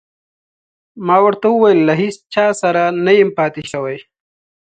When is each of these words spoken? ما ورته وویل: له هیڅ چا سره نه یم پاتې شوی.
ما 1.05 1.17
ورته 1.25 1.45
وویل: 1.49 1.79
له 1.87 1.93
هیڅ 2.01 2.15
چا 2.33 2.45
سره 2.61 2.81
نه 3.05 3.11
یم 3.19 3.29
پاتې 3.37 3.61
شوی. 3.71 3.97